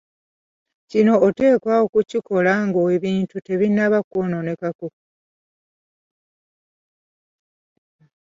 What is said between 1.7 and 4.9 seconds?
okukikola ng'ebintu tebinnaba kukwonoonekako.